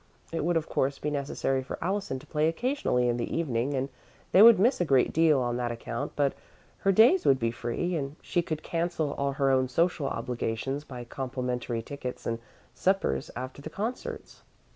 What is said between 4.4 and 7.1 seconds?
would miss a great deal on that account, but her